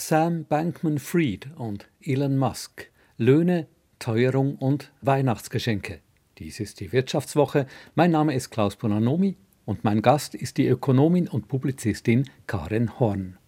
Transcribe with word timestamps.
Sam 0.00 0.44
Bankman-Fried 0.44 1.48
und 1.56 1.88
Elon 2.00 2.38
Musk. 2.38 2.88
Löhne, 3.16 3.66
Teuerung 3.98 4.54
und 4.54 4.92
Weihnachtsgeschenke. 5.02 5.98
Dies 6.38 6.60
ist 6.60 6.78
die 6.78 6.92
Wirtschaftswoche. 6.92 7.66
Mein 7.96 8.12
Name 8.12 8.32
ist 8.32 8.50
Klaus 8.50 8.76
Bonanomi 8.76 9.36
und 9.64 9.82
mein 9.82 10.00
Gast 10.00 10.36
ist 10.36 10.56
die 10.56 10.68
Ökonomin 10.68 11.26
und 11.26 11.48
Publizistin 11.48 12.30
Karin 12.46 13.00
Horn. 13.00 13.38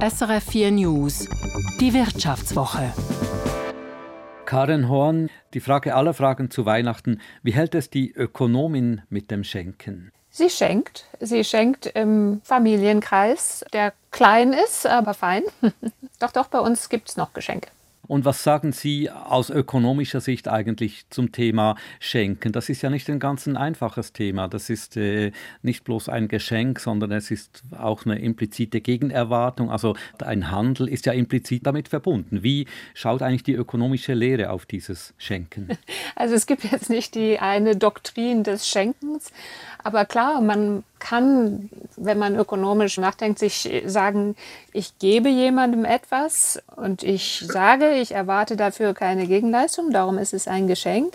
SRF 0.00 0.44
4 0.44 0.70
News, 0.70 1.28
die 1.80 1.92
Wirtschaftswoche. 1.92 2.94
Karin 4.46 4.88
Horn, 4.88 5.30
die 5.52 5.60
Frage 5.60 5.96
aller 5.96 6.14
Fragen 6.14 6.48
zu 6.48 6.64
Weihnachten. 6.64 7.20
Wie 7.42 7.54
hält 7.54 7.74
es 7.74 7.90
die 7.90 8.12
Ökonomin 8.12 9.02
mit 9.08 9.32
dem 9.32 9.42
Schenken? 9.42 10.12
Sie 10.36 10.50
schenkt. 10.50 11.04
Sie 11.20 11.44
schenkt 11.44 11.86
im 11.86 12.40
Familienkreis, 12.42 13.64
der 13.72 13.92
klein 14.10 14.52
ist, 14.52 14.84
aber 14.84 15.14
fein. 15.14 15.44
doch, 16.18 16.32
doch, 16.32 16.48
bei 16.48 16.58
uns 16.58 16.88
gibt 16.88 17.08
es 17.08 17.16
noch 17.16 17.34
Geschenke. 17.34 17.68
Und 18.06 18.24
was 18.24 18.42
sagen 18.42 18.72
Sie 18.72 19.10
aus 19.10 19.50
ökonomischer 19.50 20.20
Sicht 20.20 20.48
eigentlich 20.48 21.08
zum 21.10 21.32
Thema 21.32 21.76
Schenken? 22.00 22.52
Das 22.52 22.68
ist 22.68 22.82
ja 22.82 22.90
nicht 22.90 23.08
ein 23.08 23.18
ganz 23.18 23.46
ein 23.46 23.56
einfaches 23.56 24.12
Thema. 24.12 24.48
Das 24.48 24.70
ist 24.70 24.96
äh, 24.96 25.32
nicht 25.62 25.84
bloß 25.84 26.08
ein 26.08 26.28
Geschenk, 26.28 26.80
sondern 26.80 27.12
es 27.12 27.30
ist 27.30 27.62
auch 27.76 28.04
eine 28.04 28.18
implizite 28.18 28.80
Gegenerwartung. 28.80 29.70
Also 29.70 29.96
ein 30.22 30.50
Handel 30.50 30.88
ist 30.88 31.06
ja 31.06 31.12
implizit 31.12 31.66
damit 31.66 31.88
verbunden. 31.88 32.42
Wie 32.42 32.66
schaut 32.94 33.22
eigentlich 33.22 33.44
die 33.44 33.54
ökonomische 33.54 34.14
Lehre 34.14 34.50
auf 34.50 34.66
dieses 34.66 35.14
Schenken? 35.18 35.68
Also 36.16 36.34
es 36.36 36.46
gibt 36.46 36.64
jetzt 36.64 36.90
nicht 36.90 37.16
die 37.16 37.40
eine 37.40 37.74
Doktrin 37.74 38.44
des 38.44 38.68
Schenkens, 38.68 39.32
aber 39.82 40.04
klar, 40.04 40.40
man 40.40 40.84
kann, 40.98 41.68
wenn 41.96 42.18
man 42.18 42.36
ökonomisch 42.36 42.96
nachdenkt, 42.96 43.38
sich 43.38 43.70
sagen, 43.84 44.36
ich 44.72 44.98
gebe 44.98 45.28
jemandem 45.28 45.84
etwas 45.84 46.62
und 46.76 47.02
ich 47.02 47.44
sage, 47.46 47.93
ich 47.94 48.12
erwarte 48.12 48.56
dafür 48.56 48.94
keine 48.94 49.26
Gegenleistung, 49.26 49.90
darum 49.90 50.18
ist 50.18 50.34
es 50.34 50.48
ein 50.48 50.66
Geschenk. 50.66 51.14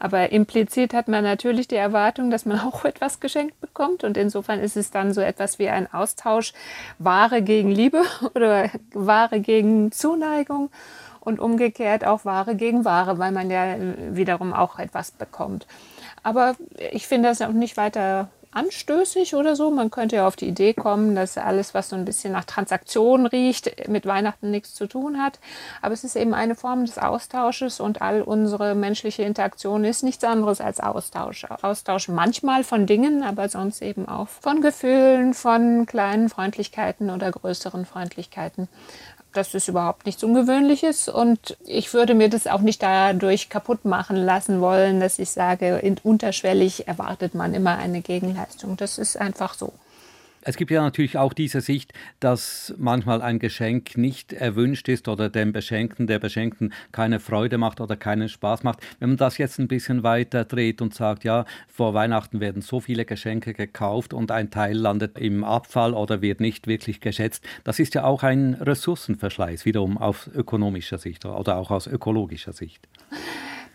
Aber 0.00 0.30
implizit 0.30 0.94
hat 0.94 1.08
man 1.08 1.24
natürlich 1.24 1.66
die 1.66 1.76
Erwartung, 1.76 2.30
dass 2.30 2.46
man 2.46 2.60
auch 2.66 2.84
etwas 2.84 3.20
geschenkt 3.20 3.60
bekommt. 3.60 4.04
Und 4.04 4.16
insofern 4.16 4.60
ist 4.60 4.76
es 4.76 4.90
dann 4.90 5.12
so 5.12 5.20
etwas 5.20 5.58
wie 5.58 5.68
ein 5.68 5.92
Austausch 5.92 6.52
Ware 6.98 7.42
gegen 7.42 7.70
Liebe 7.70 8.02
oder 8.34 8.70
Ware 8.94 9.40
gegen 9.40 9.92
Zuneigung 9.92 10.70
und 11.20 11.40
umgekehrt 11.40 12.06
auch 12.06 12.24
Ware 12.24 12.54
gegen 12.54 12.84
Ware, 12.84 13.18
weil 13.18 13.32
man 13.32 13.50
ja 13.50 13.76
wiederum 14.10 14.54
auch 14.54 14.78
etwas 14.78 15.10
bekommt. 15.10 15.66
Aber 16.22 16.54
ich 16.92 17.06
finde 17.06 17.28
das 17.28 17.42
auch 17.42 17.52
nicht 17.52 17.76
weiter 17.76 18.28
anstößig 18.58 19.34
oder 19.34 19.54
so. 19.54 19.70
Man 19.70 19.90
könnte 19.90 20.16
ja 20.16 20.26
auf 20.26 20.36
die 20.36 20.48
Idee 20.48 20.74
kommen, 20.74 21.14
dass 21.14 21.38
alles, 21.38 21.74
was 21.74 21.90
so 21.90 21.96
ein 21.96 22.04
bisschen 22.04 22.32
nach 22.32 22.44
Transaktionen 22.44 23.26
riecht, 23.26 23.88
mit 23.88 24.04
Weihnachten 24.04 24.50
nichts 24.50 24.74
zu 24.74 24.86
tun 24.86 25.22
hat. 25.22 25.38
Aber 25.80 25.94
es 25.94 26.02
ist 26.02 26.16
eben 26.16 26.34
eine 26.34 26.54
Form 26.54 26.84
des 26.84 26.98
Austausches 26.98 27.78
und 27.80 28.02
all 28.02 28.22
unsere 28.22 28.74
menschliche 28.74 29.22
Interaktion 29.22 29.84
ist 29.84 30.02
nichts 30.02 30.24
anderes 30.24 30.60
als 30.60 30.80
Austausch. 30.80 31.44
Austausch 31.62 32.08
manchmal 32.08 32.64
von 32.64 32.86
Dingen, 32.86 33.22
aber 33.22 33.48
sonst 33.48 33.80
eben 33.80 34.08
auch 34.08 34.28
von 34.28 34.60
Gefühlen, 34.60 35.34
von 35.34 35.86
kleinen 35.86 36.28
Freundlichkeiten 36.28 37.10
oder 37.10 37.30
größeren 37.30 37.86
Freundlichkeiten 37.86 38.68
das 39.38 39.54
ist 39.54 39.68
überhaupt 39.68 40.04
nichts 40.04 40.24
Ungewöhnliches 40.24 41.08
und 41.08 41.56
ich 41.64 41.94
würde 41.94 42.14
mir 42.14 42.28
das 42.28 42.48
auch 42.48 42.60
nicht 42.60 42.82
dadurch 42.82 43.48
kaputt 43.48 43.84
machen 43.84 44.16
lassen 44.16 44.60
wollen, 44.60 44.98
dass 44.98 45.18
ich 45.20 45.30
sage, 45.30 45.80
unterschwellig 46.02 46.88
erwartet 46.88 47.34
man 47.36 47.54
immer 47.54 47.78
eine 47.78 48.00
Gegenleistung. 48.00 48.76
Das 48.76 48.98
ist 48.98 49.16
einfach 49.16 49.54
so. 49.54 49.72
Es 50.48 50.56
gibt 50.56 50.70
ja 50.70 50.80
natürlich 50.80 51.18
auch 51.18 51.34
diese 51.34 51.60
Sicht, 51.60 51.92
dass 52.20 52.74
manchmal 52.78 53.20
ein 53.20 53.38
Geschenk 53.38 53.98
nicht 53.98 54.32
erwünscht 54.32 54.88
ist 54.88 55.06
oder 55.06 55.28
dem 55.28 55.52
Beschenkten, 55.52 56.06
der 56.06 56.18
Beschenkten 56.18 56.72
keine 56.90 57.20
Freude 57.20 57.58
macht 57.58 57.82
oder 57.82 57.96
keinen 57.96 58.30
Spaß 58.30 58.62
macht. 58.62 58.80
Wenn 58.98 59.10
man 59.10 59.18
das 59.18 59.36
jetzt 59.36 59.58
ein 59.58 59.68
bisschen 59.68 60.04
weiter 60.04 60.46
dreht 60.46 60.80
und 60.80 60.94
sagt, 60.94 61.24
ja, 61.24 61.44
vor 61.66 61.92
Weihnachten 61.92 62.40
werden 62.40 62.62
so 62.62 62.80
viele 62.80 63.04
Geschenke 63.04 63.52
gekauft 63.52 64.14
und 64.14 64.30
ein 64.30 64.48
Teil 64.50 64.78
landet 64.78 65.18
im 65.18 65.44
Abfall 65.44 65.92
oder 65.92 66.22
wird 66.22 66.40
nicht 66.40 66.66
wirklich 66.66 67.02
geschätzt, 67.02 67.44
das 67.64 67.78
ist 67.78 67.94
ja 67.94 68.04
auch 68.04 68.22
ein 68.22 68.54
Ressourcenverschleiß, 68.54 69.66
wiederum 69.66 69.98
aus 69.98 70.28
ökonomischer 70.28 70.96
Sicht 70.96 71.26
oder 71.26 71.58
auch 71.58 71.70
aus 71.70 71.86
ökologischer 71.86 72.54
Sicht. 72.54 72.88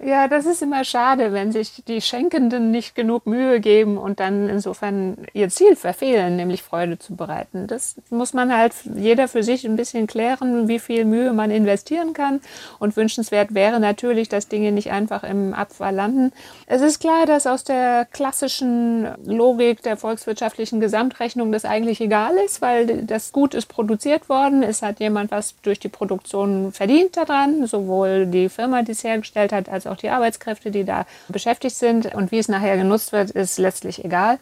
Ja, 0.06 0.28
das 0.28 0.46
ist 0.46 0.62
immer 0.62 0.84
schade, 0.84 1.32
wenn 1.32 1.54
sich 1.54 1.82
die 1.88 2.02
Schenkenden 2.02 2.72
nicht 2.72 2.94
genug 2.94 3.26
Mühe 3.26 3.62
geben 3.62 3.98
und 3.98 4.20
dann 4.20 4.50
insofern 4.50 5.18
ihr 5.32 5.48
Ziel 5.48 5.78
verfehlen, 5.78 6.36
nämlich 6.36 6.62
Freude 6.62 7.00
zu 7.00 7.16
bereiten. 7.16 7.68
Das 7.68 7.96
muss 8.10 8.34
man 8.34 8.54
halt 8.54 8.74
jeder 8.96 9.30
für 9.30 9.44
sich 9.44 9.66
ein 9.66 9.78
bisschen 9.78 10.08
klären, 10.08 10.68
wie 10.68 10.80
viel 10.80 11.06
Mühe 11.06 11.32
man 11.32 11.52
investieren 11.52 12.14
kann. 12.14 12.42
Und 12.80 12.98
wünschenswert 12.98 13.54
wäre 13.54 13.80
natürlich, 13.80 14.28
dass 14.28 14.50
Dinge 14.50 14.74
nicht 14.74 14.92
einfach 14.92 15.24
im 15.24 15.54
Abfall 15.54 15.96
landen. 15.96 16.34
Es 16.66 16.82
ist 16.82 17.00
klar, 17.00 17.26
dass 17.26 17.48
aus 17.48 17.64
der 17.64 18.06
klassischen 18.12 19.08
Logik 19.26 19.84
der 19.84 19.96
volkswirtschaftlichen 19.96 20.82
Gesamtrechnung 20.82 21.54
das 21.54 21.64
eigentlich 21.64 22.02
egal 22.02 22.36
ist, 22.46 22.62
weil 22.62 23.04
das 23.04 23.32
Gut 23.32 23.54
ist 23.54 23.68
produziert 23.68 24.28
worden. 24.28 24.64
Es 24.64 24.82
hat 24.82 25.00
jemand 25.00 25.32
was 25.32 25.56
durch 25.62 25.80
die 25.80 25.90
Produktion 25.90 26.74
verdient 26.74 27.16
daran, 27.16 27.68
sowohl 27.68 28.26
die 28.26 28.50
Firma, 28.50 28.82
die 28.82 28.92
es 28.92 29.04
hergestellt 29.06 29.54
hat, 29.54 29.70
als 29.70 29.88
auch 29.88 29.93
auch 29.94 29.98
die 29.98 30.10
Arbeitskräfte, 30.10 30.72
die 30.72 30.84
da 30.84 31.06
beschäftigt 31.30 31.76
sind. 31.76 32.14
Und 32.14 32.32
wie 32.32 32.40
es 32.40 32.48
nachher 32.48 32.78
genutzt 32.78 33.12
wird, 33.12 33.32
ist 33.32 33.58
letztlich 33.58 34.04
egal. 34.04 34.40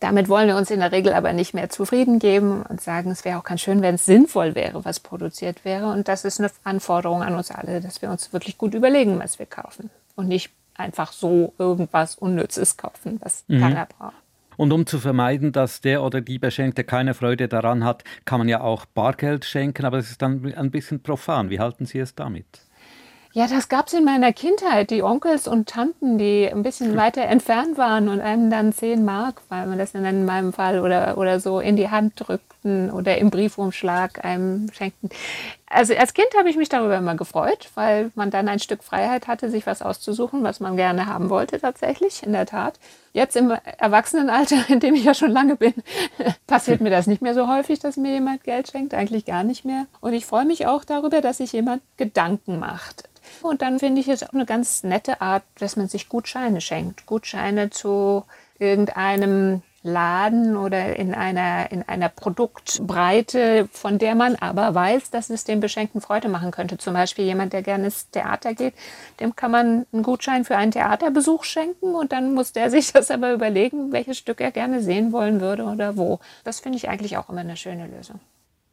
Damit 0.00 0.28
wollen 0.28 0.48
wir 0.48 0.56
uns 0.56 0.70
in 0.70 0.80
der 0.80 0.92
Regel 0.92 1.12
aber 1.12 1.32
nicht 1.32 1.54
mehr 1.54 1.68
zufrieden 1.68 2.18
geben 2.18 2.62
und 2.62 2.80
sagen, 2.80 3.10
es 3.10 3.24
wäre 3.24 3.38
auch 3.38 3.44
ganz 3.44 3.60
schön, 3.60 3.82
wenn 3.82 3.96
es 3.96 4.06
sinnvoll 4.06 4.54
wäre, 4.54 4.84
was 4.84 5.00
produziert 5.00 5.64
wäre. 5.64 5.90
Und 5.90 6.08
das 6.08 6.24
ist 6.24 6.38
eine 6.38 6.50
Anforderung 6.64 7.22
an 7.22 7.34
uns 7.34 7.50
alle, 7.50 7.80
dass 7.80 8.02
wir 8.02 8.10
uns 8.10 8.32
wirklich 8.32 8.58
gut 8.58 8.74
überlegen, 8.74 9.18
was 9.18 9.38
wir 9.38 9.46
kaufen 9.46 9.90
und 10.14 10.28
nicht 10.28 10.50
einfach 10.74 11.12
so 11.12 11.54
irgendwas 11.58 12.16
Unnützes 12.16 12.76
kaufen, 12.76 13.18
was 13.22 13.44
mhm. 13.48 13.60
keiner 13.60 13.86
braucht. 13.86 14.14
Und 14.56 14.72
um 14.72 14.86
zu 14.86 14.98
vermeiden, 14.98 15.52
dass 15.52 15.80
der 15.82 16.02
oder 16.02 16.20
die 16.20 16.38
Beschenkte 16.38 16.82
keine 16.84 17.14
Freude 17.14 17.46
daran 17.46 17.84
hat, 17.84 18.04
kann 18.24 18.38
man 18.38 18.48
ja 18.48 18.62
auch 18.62 18.86
Bargeld 18.86 19.44
schenken, 19.44 19.84
aber 19.84 19.98
es 19.98 20.10
ist 20.10 20.22
dann 20.22 20.52
ein 20.54 20.70
bisschen 20.70 21.02
profan. 21.02 21.50
Wie 21.50 21.60
halten 21.60 21.84
Sie 21.84 21.98
es 21.98 22.14
damit? 22.14 22.65
Ja, 23.36 23.46
das 23.46 23.68
gab 23.68 23.88
es 23.88 23.92
in 23.92 24.02
meiner 24.02 24.32
Kindheit. 24.32 24.88
Die 24.88 25.02
Onkels 25.02 25.46
und 25.46 25.68
Tanten, 25.68 26.16
die 26.16 26.50
ein 26.50 26.62
bisschen 26.62 26.96
weiter 26.96 27.20
entfernt 27.20 27.76
waren 27.76 28.08
und 28.08 28.22
einem 28.22 28.48
dann 28.48 28.72
10 28.72 29.04
Mark, 29.04 29.42
weil 29.50 29.66
man 29.66 29.76
das 29.76 29.92
dann 29.92 30.06
in 30.06 30.24
meinem 30.24 30.54
Fall 30.54 30.80
oder, 30.80 31.18
oder 31.18 31.38
so 31.38 31.60
in 31.60 31.76
die 31.76 31.90
Hand 31.90 32.30
drückten 32.66 32.90
oder 32.90 33.18
im 33.18 33.30
Briefumschlag 33.30 34.24
einem 34.24 34.70
schenkten. 34.72 35.10
Also 35.68 35.94
als 35.94 36.14
Kind 36.14 36.28
habe 36.38 36.48
ich 36.48 36.56
mich 36.56 36.68
darüber 36.68 36.96
immer 36.96 37.16
gefreut, 37.16 37.70
weil 37.74 38.12
man 38.14 38.30
dann 38.30 38.48
ein 38.48 38.60
Stück 38.60 38.84
Freiheit 38.84 39.26
hatte, 39.26 39.50
sich 39.50 39.66
was 39.66 39.82
auszusuchen, 39.82 40.44
was 40.44 40.60
man 40.60 40.76
gerne 40.76 41.06
haben 41.06 41.28
wollte 41.28 41.60
tatsächlich, 41.60 42.22
in 42.22 42.32
der 42.32 42.46
Tat. 42.46 42.78
Jetzt 43.12 43.36
im 43.36 43.52
Erwachsenenalter, 43.78 44.56
in 44.68 44.80
dem 44.80 44.94
ich 44.94 45.04
ja 45.04 45.14
schon 45.14 45.32
lange 45.32 45.56
bin, 45.56 45.74
passiert 46.46 46.80
mir 46.80 46.90
das 46.90 47.06
nicht 47.06 47.22
mehr 47.22 47.34
so 47.34 47.48
häufig, 47.48 47.80
dass 47.80 47.96
mir 47.96 48.12
jemand 48.12 48.44
Geld 48.44 48.68
schenkt, 48.70 48.94
eigentlich 48.94 49.24
gar 49.24 49.42
nicht 49.42 49.64
mehr. 49.64 49.86
Und 50.00 50.12
ich 50.12 50.26
freue 50.26 50.44
mich 50.44 50.66
auch 50.66 50.84
darüber, 50.84 51.20
dass 51.20 51.38
sich 51.38 51.52
jemand 51.52 51.82
Gedanken 51.96 52.58
macht 52.58 53.08
und 53.42 53.60
dann 53.60 53.80
finde 53.80 54.00
ich 54.00 54.08
es 54.08 54.22
auch 54.22 54.32
eine 54.32 54.46
ganz 54.46 54.84
nette 54.84 55.20
Art, 55.20 55.42
dass 55.58 55.74
man 55.74 55.88
sich 55.88 56.08
Gutscheine 56.08 56.60
schenkt. 56.60 57.06
Gutscheine 57.06 57.70
zu 57.70 58.24
irgendeinem 58.58 59.62
Laden 59.86 60.56
oder 60.56 60.96
in 60.96 61.14
einer, 61.14 61.70
in 61.72 61.82
einer 61.88 62.08
Produktbreite, 62.08 63.68
von 63.72 63.98
der 63.98 64.14
man 64.14 64.36
aber 64.36 64.74
weiß, 64.74 65.10
dass 65.10 65.30
es 65.30 65.44
dem 65.44 65.60
Beschenkten 65.60 66.00
Freude 66.00 66.28
machen 66.28 66.50
könnte. 66.50 66.78
Zum 66.78 66.94
Beispiel 66.94 67.24
jemand, 67.24 67.52
der 67.52 67.62
gerne 67.62 67.86
ins 67.86 68.10
Theater 68.10 68.54
geht, 68.54 68.74
dem 69.20 69.34
kann 69.34 69.50
man 69.50 69.86
einen 69.92 70.02
Gutschein 70.02 70.44
für 70.44 70.56
einen 70.56 70.72
Theaterbesuch 70.72 71.44
schenken 71.44 71.94
und 71.94 72.12
dann 72.12 72.34
muss 72.34 72.52
der 72.52 72.70
sich 72.76 72.92
das 72.92 73.10
aber 73.10 73.32
überlegen, 73.32 73.92
welches 73.92 74.18
Stück 74.18 74.40
er 74.40 74.52
gerne 74.52 74.82
sehen 74.82 75.12
wollen 75.12 75.40
würde 75.40 75.64
oder 75.64 75.96
wo. 75.96 76.20
Das 76.44 76.60
finde 76.60 76.78
ich 76.78 76.88
eigentlich 76.88 77.16
auch 77.16 77.28
immer 77.28 77.40
eine 77.40 77.56
schöne 77.56 77.86
Lösung. 77.86 78.20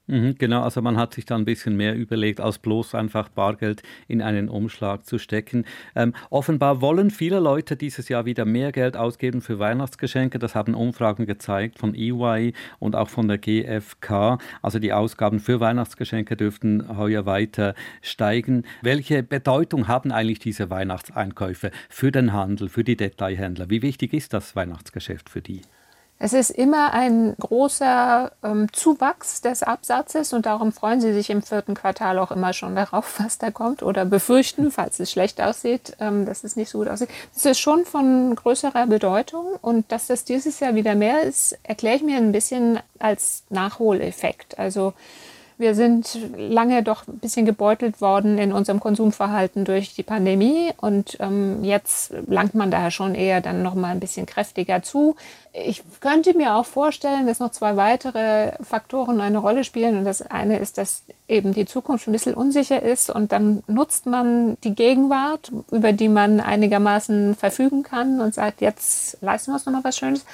Mhm, 0.07 0.35
genau, 0.37 0.63
also 0.63 0.81
man 0.81 0.97
hat 0.97 1.13
sich 1.13 1.25
da 1.25 1.35
ein 1.35 1.45
bisschen 1.45 1.77
mehr 1.77 1.95
überlegt, 1.95 2.41
als 2.41 2.59
bloß 2.59 2.93
einfach 2.93 3.29
Bargeld 3.29 3.83
in 4.09 4.21
einen 4.21 4.49
Umschlag 4.49 5.05
zu 5.05 5.17
stecken. 5.17 5.63
Ähm, 5.95 6.13
offenbar 6.29 6.81
wollen 6.81 7.09
viele 7.09 7.39
Leute 7.39 7.77
dieses 7.77 8.09
Jahr 8.09 8.25
wieder 8.25 8.43
mehr 8.43 8.73
Geld 8.73 8.97
ausgeben 8.97 9.41
für 9.41 9.59
Weihnachtsgeschenke. 9.59 10.39
Das 10.39 10.55
haben 10.55 10.73
Umfragen 10.73 11.25
gezeigt 11.25 11.79
von 11.79 11.95
EY 11.95 12.51
und 12.79 12.97
auch 12.97 13.07
von 13.07 13.29
der 13.29 13.37
GfK. 13.37 14.39
Also 14.61 14.77
die 14.77 14.91
Ausgaben 14.91 15.39
für 15.39 15.61
Weihnachtsgeschenke 15.61 16.35
dürften 16.35 16.97
heuer 16.97 17.25
weiter 17.25 17.73
steigen. 18.01 18.63
Welche 18.81 19.23
Bedeutung 19.23 19.87
haben 19.87 20.11
eigentlich 20.11 20.39
diese 20.39 20.69
Weihnachtseinkäufe 20.69 21.71
für 21.87 22.11
den 22.11 22.33
Handel, 22.33 22.67
für 22.67 22.83
die 22.83 22.97
Detailhändler? 22.97 23.69
Wie 23.69 23.81
wichtig 23.81 24.11
ist 24.13 24.33
das 24.33 24.53
Weihnachtsgeschäft 24.53 25.29
für 25.29 25.41
die? 25.41 25.61
Es 26.23 26.31
ist 26.31 26.51
immer 26.51 26.93
ein 26.93 27.35
großer 27.37 28.31
ähm, 28.45 28.71
Zuwachs 28.71 29.41
des 29.41 29.61
Absatzes 29.61 30.31
und 30.31 30.45
darum 30.45 30.71
freuen 30.71 31.01
Sie 31.01 31.11
sich 31.11 31.29
im 31.29 31.41
vierten 31.41 31.73
Quartal 31.73 32.17
auch 32.17 32.31
immer 32.31 32.53
schon 32.53 32.77
darauf, 32.77 33.19
was 33.19 33.39
da 33.39 33.51
kommt 33.51 33.83
oder 33.83 34.05
befürchten, 34.05 34.71
falls 34.71 35.01
es 35.01 35.11
schlecht 35.11 35.41
aussieht, 35.41 35.97
ähm, 35.99 36.25
dass 36.25 36.45
es 36.45 36.55
nicht 36.55 36.69
so 36.69 36.77
gut 36.77 36.87
aussieht. 36.87 37.09
Es 37.35 37.43
ist 37.43 37.59
schon 37.59 37.83
von 37.83 38.35
größerer 38.35 38.87
Bedeutung 38.87 39.47
und 39.61 39.91
dass 39.91 40.07
das 40.07 40.23
dieses 40.23 40.61
Jahr 40.61 40.75
wieder 40.75 40.95
mehr 40.95 41.23
ist, 41.23 41.59
erkläre 41.61 41.97
ich 41.97 42.03
mir 42.03 42.15
ein 42.15 42.31
bisschen 42.31 42.79
als 42.99 43.43
Nachholeffekt. 43.49 44.57
Also 44.57 44.93
Wir 45.57 45.75
sind 45.75 46.17
lange 46.35 46.83
doch 46.83 47.07
ein 47.07 47.19
bisschen 47.19 47.45
gebeutelt 47.45 48.01
worden 48.01 48.37
in 48.37 48.51
unserem 48.51 48.79
Konsumverhalten 48.79 49.65
durch 49.65 49.93
die 49.93 50.03
Pandemie 50.03 50.71
und 50.77 51.17
ähm, 51.19 51.63
jetzt 51.63 52.13
langt 52.27 52.55
man 52.55 52.71
daher 52.71 52.91
schon 52.91 53.13
eher 53.15 53.41
dann 53.41 53.61
noch 53.61 53.75
mal 53.75 53.89
ein 53.89 53.99
bisschen 53.99 54.25
kräftiger 54.25 54.81
zu. 54.81 55.15
Ich 55.53 55.83
könnte 55.99 56.35
mir 56.35 56.55
auch 56.55 56.65
vorstellen, 56.65 57.27
dass 57.27 57.39
noch 57.39 57.51
zwei 57.51 57.77
weitere 57.77 58.53
Faktoren 58.63 59.21
eine 59.21 59.37
Rolle 59.37 59.63
spielen 59.63 59.97
und 59.97 60.05
das 60.05 60.23
eine 60.23 60.57
ist, 60.57 60.79
dass 60.79 61.03
eben 61.27 61.53
die 61.53 61.65
Zukunft 61.65 62.07
ein 62.07 62.13
bisschen 62.13 62.33
unsicher 62.33 62.81
ist 62.81 63.11
und 63.11 63.31
dann 63.31 63.63
nutzt 63.67 64.07
man 64.07 64.57
die 64.63 64.73
Gegenwart, 64.73 65.51
über 65.71 65.93
die 65.93 66.09
man 66.09 66.39
einigermaßen 66.39 67.35
verfügen 67.35 67.83
kann 67.83 68.19
und 68.19 68.33
sagt, 68.33 68.61
jetzt 68.61 69.17
leisten 69.21 69.51
wir 69.51 69.55
uns 69.55 69.65
noch 69.65 69.73
mal 69.73 69.83
was 69.83 69.97
Schönes. 69.97 70.25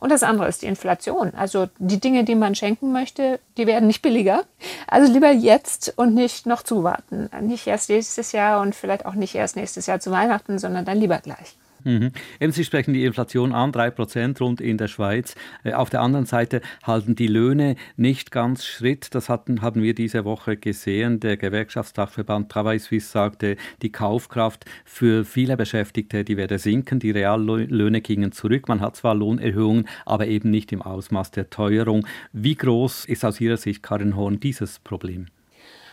Und 0.00 0.10
das 0.10 0.22
andere 0.22 0.48
ist 0.48 0.62
die 0.62 0.66
Inflation. 0.66 1.32
Also 1.34 1.68
die 1.78 2.00
Dinge, 2.00 2.24
die 2.24 2.34
man 2.34 2.54
schenken 2.54 2.92
möchte, 2.92 3.40
die 3.56 3.66
werden 3.66 3.86
nicht 3.86 4.02
billiger. 4.02 4.44
Also 4.86 5.12
lieber 5.12 5.30
jetzt 5.30 5.94
und 5.96 6.14
nicht 6.14 6.46
noch 6.46 6.62
zuwarten. 6.62 7.30
Nicht 7.40 7.66
erst 7.66 7.88
nächstes 7.88 8.32
Jahr 8.32 8.60
und 8.60 8.74
vielleicht 8.74 9.06
auch 9.06 9.14
nicht 9.14 9.34
erst 9.34 9.56
nächstes 9.56 9.86
Jahr 9.86 10.00
zu 10.00 10.10
Weihnachten, 10.10 10.58
sondern 10.58 10.84
dann 10.84 10.98
lieber 10.98 11.18
gleich. 11.18 11.56
Mhm. 11.86 12.10
Sie 12.40 12.64
sprechen 12.64 12.94
die 12.94 13.04
Inflation 13.04 13.52
an, 13.52 13.70
3% 13.70 14.40
rund 14.40 14.60
in 14.60 14.76
der 14.76 14.88
Schweiz. 14.88 15.36
Äh, 15.62 15.72
auf 15.74 15.88
der 15.88 16.00
anderen 16.00 16.26
Seite 16.26 16.60
halten 16.82 17.14
die 17.14 17.28
Löhne 17.28 17.76
nicht 17.96 18.32
ganz 18.32 18.64
Schritt. 18.64 19.14
Das 19.14 19.28
hatten, 19.28 19.62
haben 19.62 19.82
wir 19.82 19.94
diese 19.94 20.24
Woche 20.24 20.56
gesehen. 20.56 21.20
Der 21.20 21.36
Gewerkschaftsdachverband 21.36 22.50
Travail 22.50 22.80
Suisse 22.80 23.08
sagte, 23.08 23.56
die 23.82 23.92
Kaufkraft 23.92 24.64
für 24.84 25.24
viele 25.24 25.56
Beschäftigte, 25.56 26.24
die 26.24 26.36
werde 26.36 26.58
sinken. 26.58 26.98
Die 26.98 27.12
Reallöhne 27.12 28.00
gingen 28.00 28.32
zurück. 28.32 28.66
Man 28.66 28.80
hat 28.80 28.96
zwar 28.96 29.14
Lohnerhöhungen, 29.14 29.88
aber 30.04 30.26
eben 30.26 30.50
nicht 30.50 30.72
im 30.72 30.82
Ausmaß 30.82 31.30
der 31.30 31.50
Teuerung. 31.50 32.04
Wie 32.32 32.56
groß 32.56 33.04
ist 33.04 33.24
aus 33.24 33.40
Ihrer 33.40 33.58
Sicht, 33.58 33.84
Karin 33.84 34.16
Horn, 34.16 34.40
dieses 34.40 34.80
Problem? 34.80 35.26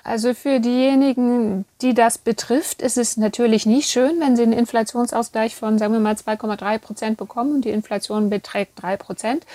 Also 0.06 0.34
für 0.34 0.60
diejenigen, 0.60 1.64
die 1.82 1.94
das 1.94 2.18
betrifft, 2.18 2.82
ist 2.82 2.98
es 2.98 3.16
natürlich 3.16 3.66
nicht 3.66 3.90
schön, 3.90 4.20
wenn 4.20 4.36
sie 4.36 4.44
einen 4.44 4.52
Inflationsausgleich 4.52 5.56
von, 5.56 5.78
sagen 5.80 5.94
wir 5.94 6.02
mal, 6.02 6.16
2,3 6.16 6.78
Prozent 6.78 7.18
bekommen 7.18 7.56
und 7.56 7.66
die 7.66 7.70
Inflation 7.70 8.30
beträgt 8.30 8.82
3 8.82 8.98
Prozent. 8.98 9.46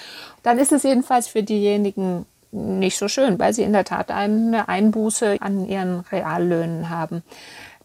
Dann 0.42 0.58
ist 0.58 0.72
es 0.72 0.84
jedenfalls 0.84 1.28
für 1.28 1.42
diejenigen 1.42 2.24
nicht 2.50 2.96
so 2.96 3.08
schön, 3.08 3.38
weil 3.38 3.52
sie 3.52 3.62
in 3.62 3.74
der 3.74 3.84
Tat 3.84 4.10
eine 4.10 4.70
Einbuße 4.70 5.36
an 5.40 5.68
ihren 5.68 6.00
Reallöhnen 6.10 6.88
haben. 6.88 7.22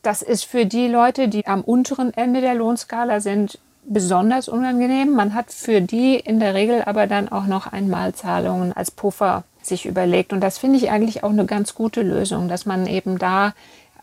Das 0.01 0.21
ist 0.21 0.45
für 0.45 0.65
die 0.65 0.87
Leute, 0.87 1.27
die 1.27 1.45
am 1.45 1.61
unteren 1.61 2.13
Ende 2.13 2.39
der 2.39 2.55
Lohnskala 2.55 3.19
sind, 3.19 3.59
besonders 3.85 4.47
unangenehm. 4.47 5.11
Man 5.11 5.33
hat 5.33 5.51
für 5.51 5.81
die 5.81 6.15
in 6.15 6.39
der 6.39 6.53
Regel 6.53 6.83
aber 6.85 7.07
dann 7.07 7.27
auch 7.29 7.45
noch 7.45 7.67
Einmalzahlungen 7.67 8.71
als 8.71 8.91
Puffer 8.91 9.43
sich 9.65 9.85
überlegt. 9.85 10.33
Und 10.33 10.41
das 10.41 10.57
finde 10.57 10.77
ich 10.77 10.89
eigentlich 10.89 11.23
auch 11.23 11.29
eine 11.29 11.45
ganz 11.45 11.75
gute 11.75 12.01
Lösung, 12.01 12.47
dass 12.47 12.65
man 12.65 12.87
eben 12.87 13.17
da 13.17 13.53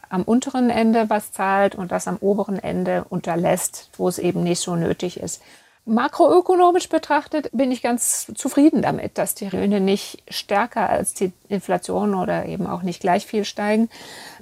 am 0.09 0.23
unteren 0.23 0.71
Ende 0.71 1.09
was 1.09 1.33
zahlt 1.33 1.75
und 1.75 1.93
das 1.93 2.09
am 2.09 2.17
oberen 2.21 2.59
Ende 2.59 3.05
unterlässt, 3.09 3.91
wo 3.97 4.09
es 4.09 4.19
eben 4.19 4.43
nicht 4.43 4.61
so 4.61 4.75
nötig 4.77 5.21
ist. 5.21 5.41
Makroökonomisch 5.87 6.89
betrachtet 6.89 7.49
bin 7.53 7.73
ich 7.73 7.81
ganz 7.81 8.31
zufrieden 8.35 8.83
damit, 8.83 9.17
dass 9.17 9.35
die 9.35 9.49
Löhne 9.49 9.81
nicht 9.81 10.23
stärker 10.29 10.91
als 10.91 11.15
die 11.15 11.33
Inflation 11.49 12.15
oder 12.15 12.47
eben 12.47 12.67
auch 12.67 12.83
nicht 12.83 13.01
gleich 13.01 13.27
viel 13.27 13.45
steigen. 13.45 13.89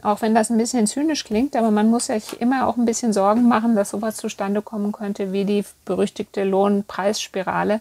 Auch 0.02 0.20
wenn 0.20 0.34
das 0.34 0.50
ein 0.50 0.58
bisschen 0.58 0.86
zynisch 0.86 1.24
klingt, 1.24 1.54
aber 1.54 1.70
man 1.70 1.90
muss 1.90 2.06
sich 2.06 2.40
immer 2.40 2.66
auch 2.66 2.76
ein 2.76 2.86
bisschen 2.86 3.12
Sorgen 3.12 3.46
machen, 3.46 3.76
dass 3.76 3.90
sowas 3.90 4.16
zustande 4.16 4.62
kommen 4.62 4.90
könnte 4.90 5.32
wie 5.32 5.44
die 5.44 5.64
berüchtigte 5.84 6.42
Lohnpreisspirale. 6.42 7.80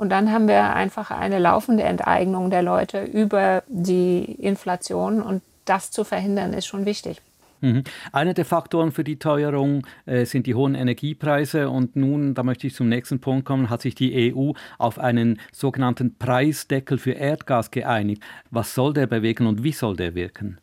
Und 0.00 0.08
dann 0.08 0.32
haben 0.32 0.48
wir 0.48 0.74
einfach 0.74 1.10
eine 1.10 1.38
laufende 1.38 1.82
Enteignung 1.82 2.48
der 2.48 2.62
Leute 2.62 3.04
über 3.04 3.62
die 3.68 4.24
Inflation. 4.24 5.20
Und 5.20 5.42
das 5.66 5.90
zu 5.90 6.04
verhindern, 6.04 6.54
ist 6.54 6.64
schon 6.64 6.86
wichtig. 6.86 7.20
Mhm. 7.60 7.84
Einer 8.10 8.32
der 8.32 8.46
Faktoren 8.46 8.92
für 8.92 9.04
die 9.04 9.18
Teuerung 9.18 9.86
äh, 10.06 10.24
sind 10.24 10.46
die 10.46 10.54
hohen 10.54 10.74
Energiepreise. 10.74 11.68
Und 11.68 11.96
nun, 11.96 12.32
da 12.32 12.42
möchte 12.42 12.66
ich 12.66 12.74
zum 12.74 12.88
nächsten 12.88 13.20
Punkt 13.20 13.44
kommen, 13.44 13.68
hat 13.68 13.82
sich 13.82 13.94
die 13.94 14.34
EU 14.34 14.52
auf 14.78 14.98
einen 14.98 15.38
sogenannten 15.52 16.16
Preisdeckel 16.16 16.96
für 16.96 17.12
Erdgas 17.12 17.70
geeinigt. 17.70 18.22
Was 18.50 18.74
soll 18.74 18.94
der 18.94 19.06
bewegen 19.06 19.46
und 19.46 19.62
wie 19.64 19.72
soll 19.72 19.96
der 19.96 20.14
wirken? 20.14 20.56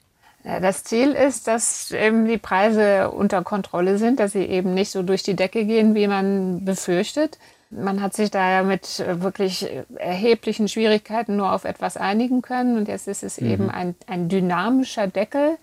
Das 0.43 0.83
Ziel 0.83 1.11
ist, 1.11 1.47
dass 1.47 1.91
eben 1.91 2.25
die 2.25 2.39
Preise 2.39 3.11
unter 3.11 3.43
Kontrolle 3.43 3.99
sind, 3.99 4.19
dass 4.19 4.31
sie 4.31 4.45
eben 4.45 4.73
nicht 4.73 4.89
so 4.89 5.03
durch 5.03 5.21
die 5.21 5.35
Decke 5.35 5.63
gehen, 5.65 5.93
wie 5.93 6.07
man 6.07 6.65
befürchtet. 6.65 7.37
Man 7.69 8.01
hat 8.01 8.13
sich 8.13 8.31
da 8.31 8.49
ja 8.49 8.63
mit 8.63 8.99
äh, 8.99 9.21
wirklich 9.21 9.67
erheblichen 9.95 10.67
Schwierigkeiten 10.67 11.35
nur 11.35 11.53
auf 11.53 11.65
etwas 11.65 11.97
einigen 11.97 12.41
können. 12.41 12.77
Und 12.77 12.87
jetzt 12.87 13.07
ist 13.07 13.23
es 13.23 13.41
mhm. 13.41 13.51
eben 13.51 13.69
ein, 13.69 13.95
ein 14.07 14.29
dynamischer 14.29 15.07
Deckel. 15.07 15.57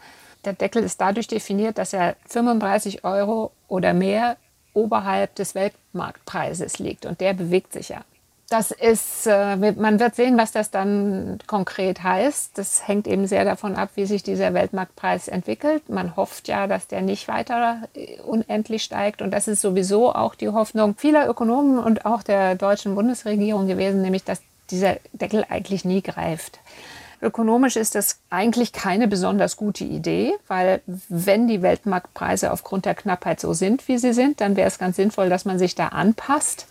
Der 0.44 0.52
Deckel 0.52 0.82
ist 0.82 1.00
dadurch 1.00 1.26
definiert, 1.26 1.78
dass 1.78 1.92
er 1.92 2.16
35 2.28 3.04
Euro 3.04 3.52
oder 3.68 3.94
mehr 3.94 4.36
oberhalb 4.74 5.34
des 5.36 5.54
Weltmarktpreises 5.54 6.78
liegt. 6.78 7.06
Und 7.06 7.20
der 7.20 7.32
bewegt 7.32 7.72
sich 7.72 7.88
ja. 7.88 8.04
Das 8.50 8.70
ist, 8.70 9.26
äh, 9.26 9.72
man 9.72 9.98
wird 9.98 10.16
sehen, 10.16 10.36
was 10.36 10.52
das 10.52 10.70
dann 10.70 11.38
konkret 11.46 12.02
heißt. 12.02 12.56
Das 12.58 12.86
hängt 12.86 13.06
eben 13.06 13.26
sehr 13.26 13.44
davon 13.44 13.74
ab, 13.74 13.90
wie 13.94 14.04
sich 14.04 14.22
dieser 14.22 14.52
Weltmarktpreis 14.52 15.28
entwickelt. 15.28 15.88
Man 15.88 16.14
hofft 16.14 16.48
ja, 16.48 16.66
dass 16.66 16.86
der 16.86 17.00
nicht 17.00 17.26
weiter 17.26 17.88
äh, 17.94 18.20
unendlich 18.20 18.84
steigt. 18.84 19.22
Und 19.22 19.30
das 19.30 19.48
ist 19.48 19.62
sowieso 19.62 20.14
auch 20.14 20.34
die 20.34 20.50
Hoffnung 20.50 20.94
vieler 20.96 21.28
Ökonomen 21.28 21.78
und 21.78 22.04
auch 22.04 22.22
der 22.22 22.54
deutschen 22.54 22.94
Bundesregierung 22.94 23.66
gewesen, 23.66 24.02
nämlich 24.02 24.24
dass 24.24 24.42
dieser 24.70 24.96
Deckel 25.12 25.44
eigentlich 25.48 25.84
nie 25.84 26.02
greift. 26.02 26.58
Ökonomisch 27.24 27.76
ist 27.76 27.94
das 27.94 28.20
eigentlich 28.28 28.72
keine 28.72 29.08
besonders 29.08 29.56
gute 29.56 29.84
Idee, 29.84 30.34
weil 30.46 30.82
wenn 30.86 31.48
die 31.48 31.62
Weltmarktpreise 31.62 32.52
aufgrund 32.52 32.84
der 32.84 32.94
Knappheit 32.94 33.40
so 33.40 33.54
sind, 33.54 33.88
wie 33.88 33.96
sie 33.96 34.12
sind, 34.12 34.40
dann 34.42 34.56
wäre 34.56 34.68
es 34.68 34.78
ganz 34.78 34.96
sinnvoll, 34.96 35.30
dass 35.30 35.46
man 35.46 35.58
sich 35.58 35.74
da 35.74 35.88
anpasst. 35.88 36.66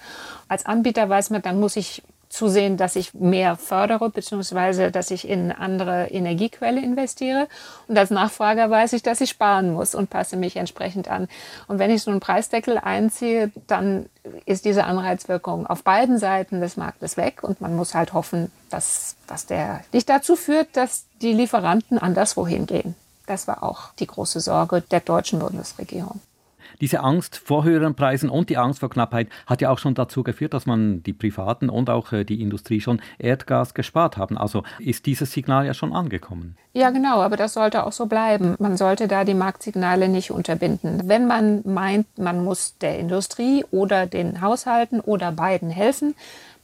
Als 0.48 0.66
Anbieter 0.66 1.10
weiß 1.10 1.32
man, 1.32 1.42
dann 1.42 1.60
muss 1.60 1.76
ich 1.76 2.04
zusehen, 2.34 2.78
dass 2.78 2.96
ich 2.96 3.14
mehr 3.14 3.56
fördere, 3.56 4.10
beziehungsweise 4.10 4.92
dass 4.92 5.12
ich 5.12 5.28
in 5.28 5.52
andere 5.52 6.08
Energiequelle 6.08 6.82
investiere. 6.82 7.48
Und 7.88 7.98
als 7.98 8.10
Nachfrager 8.10 8.70
weiß 8.70 8.94
ich, 8.94 9.04
dass 9.04 9.22
ich 9.22 9.30
sparen 9.30 9.72
muss 9.74 9.96
und 9.96 10.10
passe 10.10 10.36
mich 10.36 10.58
entsprechend 10.58 11.08
an. 11.08 11.28
Und 11.68 11.80
wenn 11.80 11.92
ich 11.92 12.02
so 12.02 12.12
einen 12.12 12.20
Preisdeckel 12.20 12.78
einziehe, 12.78 13.52
dann 13.68 14.08
ist 14.46 14.66
diese 14.66 14.86
Anreizwirkung 14.86 15.68
auf 15.68 15.84
beiden 15.84 16.18
Seiten 16.18 16.60
des 16.60 16.76
Marktes 16.76 17.18
weg 17.18 17.44
und 17.44 17.62
man 17.62 17.76
muss 17.76 17.94
halt 17.94 18.14
hoffen, 18.14 18.52
dass, 18.70 19.16
dass 19.28 19.46
der 19.46 19.82
nicht 19.92 20.10
dazu 20.10 20.36
führt, 20.36 20.76
dass 20.76 21.06
die 21.22 21.34
Lieferanten 21.34 22.00
anderswohin 22.00 22.66
gehen. 22.66 22.96
Das 23.28 23.48
war 23.48 23.64
auch 23.64 23.94
die 24.00 24.08
große 24.08 24.40
Sorge 24.40 24.82
der 24.82 25.00
deutschen 25.00 25.40
Bundesregierung 25.40 26.20
diese 26.84 27.00
Angst 27.00 27.38
vor 27.38 27.64
höheren 27.64 27.96
Preisen 27.96 28.30
und 28.30 28.50
die 28.50 28.58
Angst 28.58 28.82
vor 28.82 28.90
Knappheit 28.90 29.30
hat 29.46 29.62
ja 29.62 29.70
auch 29.70 29.80
schon 29.80 29.96
dazu 29.96 30.22
geführt, 30.22 30.54
dass 30.54 30.66
man 30.66 31.02
die 31.02 31.14
Privaten 31.14 31.70
und 31.70 31.90
auch 31.90 32.12
äh, 32.12 32.26
die 32.26 32.42
Industrie 32.42 32.82
schon 32.82 33.02
Erdgas 33.20 33.74
gespart 33.74 34.18
haben. 34.18 34.38
Also 34.38 34.64
ist 34.80 35.06
dieses 35.06 35.32
Signal 35.32 35.66
ja 35.66 35.74
schon 35.74 35.94
angekommen. 35.94 36.58
Ja, 36.74 36.90
genau, 36.90 37.22
aber 37.22 37.38
das 37.38 37.54
sollte 37.54 37.86
auch 37.86 37.94
so 37.94 38.08
bleiben. 38.08 38.56
Man 38.60 38.76
sollte 38.76 39.08
da 39.08 39.24
die 39.24 39.34
Marktsignale 39.34 40.10
nicht 40.10 40.32
unterbinden. 40.32 41.04
Wenn 41.06 41.26
man 41.26 41.62
meint, 41.64 42.18
man 42.18 42.44
muss 42.44 42.78
der 42.80 43.00
Industrie 43.00 43.64
oder 43.72 44.06
den 44.06 44.42
Haushalten 44.42 45.00
oder 45.00 45.32
beiden 45.32 45.70
helfen, 45.70 46.16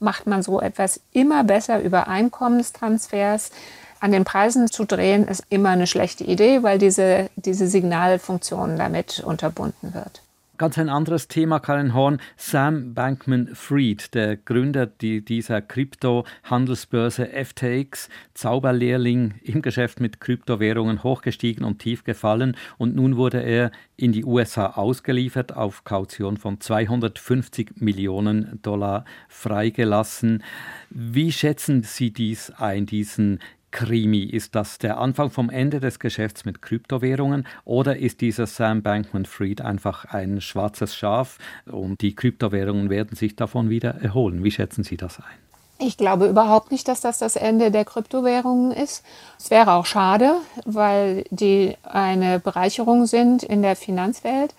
macht 0.02 0.28
man 0.28 0.44
so 0.44 0.60
etwas 0.60 1.00
immer 1.14 1.46
besser 1.46 1.82
über 1.82 2.10
Einkommenstransfers 2.10 3.52
an 4.00 4.12
den 4.12 4.24
Preisen 4.24 4.68
zu 4.68 4.86
drehen, 4.86 5.28
ist 5.28 5.44
immer 5.50 5.70
eine 5.70 5.88
schlechte 5.88 6.24
Idee, 6.24 6.64
weil 6.64 6.78
diese, 6.78 7.30
diese 7.36 7.68
Signalfunktion 7.68 8.78
damit 8.78 9.20
unterbunden 9.20 9.94
wird. 9.94 10.22
Ganz 10.60 10.78
ein 10.78 10.90
anderes 10.90 11.30
Thema, 11.30 11.62
Karin 11.62 11.94
Horn. 11.94 12.20
Sam 12.36 12.94
Bankman-Fried, 12.94 14.14
der 14.14 14.36
Gründer 14.36 14.88
dieser 14.88 15.62
Krypto-Handelsbörse 15.62 17.28
FTX, 17.28 18.10
Zauberlehrling 18.34 19.36
im 19.42 19.62
Geschäft 19.62 20.02
mit 20.02 20.20
Kryptowährungen, 20.20 21.02
hochgestiegen 21.02 21.64
und 21.64 21.80
tief 21.80 22.04
gefallen. 22.04 22.58
Und 22.78 22.94
nun 22.94 23.16
wurde 23.16 23.42
er 23.42 23.72
in 23.96 24.12
die 24.12 24.26
USA 24.26 24.72
ausgeliefert, 24.72 25.56
auf 25.56 25.86
Kaution 25.86 26.36
von 26.36 26.60
250 26.60 27.76
Millionen 27.78 28.60
Dollar 28.62 29.06
freigelassen. 29.30 30.44
Wie 30.90 31.32
schätzen 31.32 31.84
Sie 31.84 32.12
dies 32.12 32.52
ein, 32.52 32.86
diesen 32.86 33.40
Krimi? 33.72 34.24
Ist 34.24 34.56
das 34.56 34.78
der 34.78 34.98
Anfang 34.98 35.30
vom 35.30 35.50
Ende 35.50 35.80
des 35.80 36.00
Geschäfts 36.00 36.46
mit 36.46 36.62
Kryptowährungen 36.62 37.48
oder 37.66 37.98
ist 37.98 38.22
dieser 38.22 38.48
Sam 38.48 38.82
Bankman-Fried 38.82 39.62
einfach 39.62 40.06
ein 40.06 40.42
schwarzes 40.42 40.96
Schaf 40.96 41.38
und 41.66 42.02
die 42.02 42.16
Kryptowährungen 42.16 42.90
werden 42.90 43.16
sich 43.16 43.36
davon 43.36 43.70
wieder 43.70 43.96
erholen? 44.02 44.44
Wie 44.44 44.52
schätzen 44.52 44.84
Sie 44.84 44.98
das 44.98 45.20
ein? 45.20 45.50
Ich 45.82 45.96
glaube 45.96 46.28
überhaupt 46.28 46.72
nicht, 46.72 46.90
dass 46.90 47.00
das 47.00 47.20
das 47.20 47.38
Ende 47.38 47.72
der 47.72 47.86
Kryptowährungen 47.86 48.72
ist. 48.72 49.04
Es 49.40 49.50
wäre 49.50 49.74
auch 49.74 49.86
schade, 49.86 50.36
weil 50.66 51.24
die 51.30 51.78
eine 51.84 52.40
Bereicherung 52.40 53.06
sind 53.06 53.44
in 53.44 53.62
der 53.62 53.78
Finanzwelt. 53.78 54.54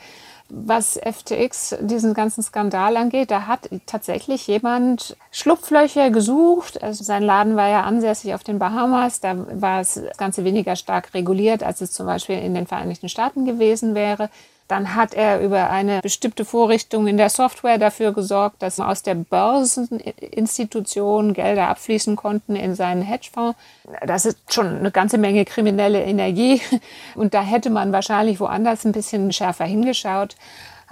Was 0.51 0.99
FTX, 0.99 1.77
diesen 1.81 2.15
ganzen 2.15 2.43
Skandal 2.43 2.97
angeht, 2.97 3.31
da 3.31 3.47
hat 3.47 3.71
tatsächlich 3.87 4.47
jemand 4.47 5.17
Schlupflöcher 5.31 6.11
gesucht. 6.11 6.83
Also 6.83 7.05
sein 7.05 7.23
Laden 7.23 7.57
war 7.57 7.69
ja 7.69 7.83
ansässig 7.83 8.35
auf 8.35 8.45
den 8.45 8.59
Bahamas. 8.59 9.21
Da 9.21 9.47
war 9.61 9.79
das 9.79 10.01
Ganze 10.17 10.45
weniger 10.45 10.77
stark 10.77 11.15
reguliert, 11.15 11.63
als 11.63 11.81
es 11.81 11.93
zum 11.93 12.07
Beispiel 12.07 12.39
in 12.39 12.55
den 12.55 12.67
Vereinigten 12.67 13.09
Staaten 13.09 13.45
gewesen 13.45 13.95
wäre. 13.95 14.29
Dann 14.71 14.95
hat 14.95 15.15
er 15.15 15.41
über 15.41 15.71
eine 15.71 16.01
bestimmte 16.01 16.45
Vorrichtung 16.45 17.09
in 17.09 17.17
der 17.17 17.29
Software 17.29 17.77
dafür 17.77 18.13
gesorgt, 18.13 18.63
dass 18.63 18.79
aus 18.79 19.03
der 19.03 19.17
Börseninstitution 19.17 21.35
Gelder 21.35 21.67
abfließen 21.67 22.15
konnten 22.15 22.55
in 22.55 22.77
seinen 22.77 23.03
Hedgefonds. 23.03 23.59
Das 24.07 24.27
ist 24.27 24.55
schon 24.55 24.69
eine 24.69 24.93
ganze 24.93 25.19
Menge 25.19 25.45
kriminelle 25.45 26.05
Energie. 26.05 26.63
Und 27.17 27.35
da 27.35 27.43
hätte 27.43 27.69
man 27.69 27.91
wahrscheinlich 27.91 28.39
woanders 28.39 28.85
ein 28.85 28.93
bisschen 28.93 29.33
schärfer 29.33 29.65
hingeschaut. 29.65 30.37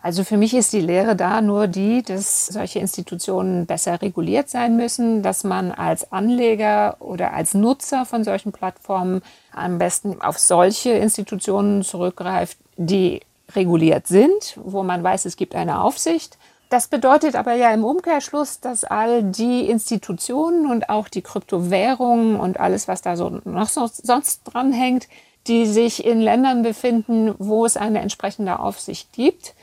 Also 0.02 0.25
für 0.25 0.37
mich 0.37 0.54
ist 0.54 0.73
die 0.73 0.80
Lehre 0.80 1.14
da 1.14 1.40
nur 1.40 1.68
die, 1.68 2.02
dass 2.02 2.47
solche 2.47 2.80
Institutionen 2.80 3.66
besser 3.66 4.02
reguliert 4.02 4.49
sein 4.49 4.76
müssen, 4.76 5.23
dass 5.23 5.44
man 5.44 5.70
als 5.70 6.11
Anleger 6.11 6.97
oder 6.99 7.32
als 7.32 7.54
Nutzer 7.54 8.06
von 8.06 8.25
solchen 8.25 8.50
Plattformen 8.50 9.23
am 9.52 9.78
besten 9.78 10.20
auf 10.20 10.38
solche 10.38 10.90
Institutionen 10.90 11.85
zurückgreift, 11.85 12.58
die 12.76 13.20
reguliert 13.55 14.07
sind, 14.07 14.59
wo 14.62 14.83
man 14.83 15.02
weiß, 15.02 15.25
es 15.25 15.37
gibt 15.37 15.55
eine 15.55 15.83
Aufsicht. 15.83 16.38
Das 16.69 16.88
bedeutet 16.88 17.35
aber 17.35 17.55
ja 17.55 17.73
im 17.73 17.85
Umkehrschluss, 17.85 18.61
dass 18.61 18.85
all 18.85 19.23
die 19.23 19.69
Institutionen 19.71 20.71
und 20.71 20.90
auch 20.90 21.09
die 21.09 21.23
Kryptowährungen 21.23 22.37
und 22.38 22.61
alles, 22.61 22.88
was 22.88 23.00
da 23.00 23.17
so 23.17 23.40
noch 23.45 23.69
so, 23.69 23.88
sonst 23.90 24.43
dranhängt, 24.45 25.09
die 25.47 25.64
sich 25.64 26.05
in 26.05 26.21
Ländern 26.21 26.62
befinden, 26.62 27.35
wo 27.38 27.64
es 27.64 27.78
eine 27.78 28.00
entsprechende 28.00 28.59
Aufsicht 28.59 29.12
gibt, 29.14 29.55